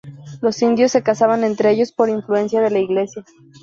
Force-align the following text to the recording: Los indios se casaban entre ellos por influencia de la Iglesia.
Los 0.41 0.63
indios 0.63 0.91
se 0.93 1.03
casaban 1.03 1.43
entre 1.43 1.69
ellos 1.69 1.91
por 1.91 2.09
influencia 2.09 2.59
de 2.59 2.71
la 2.71 2.79
Iglesia. 2.79 3.23